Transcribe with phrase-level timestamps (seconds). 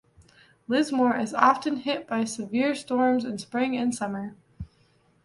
[0.67, 4.35] Lismore is often hit by severe storms in spring and summer.